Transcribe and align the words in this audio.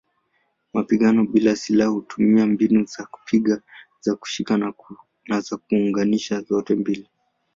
Mapigano 0.73 1.25
bila 1.25 1.55
silaha 1.55 1.91
hutumia 1.93 2.45
mbinu 2.45 2.85
za 2.85 3.05
kupiga, 3.05 3.61
za 4.01 4.15
kushika 4.15 4.57
na 5.27 5.41
za 5.41 5.57
kuunganisha 5.57 6.41
zote 6.41 6.75
mbili. 6.75 7.09